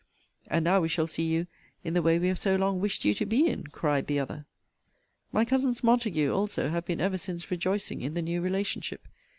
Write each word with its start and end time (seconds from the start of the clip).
And 0.47 0.65
now 0.65 0.81
we 0.81 0.89
shall 0.89 1.05
see 1.05 1.21
you 1.21 1.45
in 1.83 1.93
the 1.93 2.01
way 2.01 2.17
we 2.17 2.27
have 2.29 2.39
so 2.39 2.55
long 2.55 2.81
wished 2.81 3.05
you 3.05 3.13
to 3.13 3.23
be 3.23 3.45
in, 3.45 3.67
cried 3.67 4.07
the 4.07 4.17
other! 4.19 4.47
My 5.31 5.45
cousins 5.45 5.83
Montague 5.83 6.33
also 6.33 6.69
have 6.69 6.85
been 6.87 6.99
ever 6.99 7.19
since 7.19 7.51
rejoicing 7.51 8.01
in 8.01 8.15
the 8.15 8.23
new 8.23 8.41
relationship. 8.41 9.07